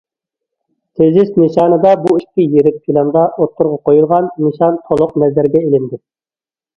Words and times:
‹‹تېزىس›› 0.99 1.27
نىشانىدا 1.41 1.91
بۇ 2.05 2.13
ئىككى 2.19 2.45
يىرىك 2.53 2.79
پىلاندا 2.87 3.25
ئوتتۇرىغا 3.27 3.77
قويۇلغان 3.91 4.31
نىشان 4.47 4.81
تولۇق 4.89 5.13
نەزەرگە 5.25 5.63
ئېلىندى. 5.67 6.01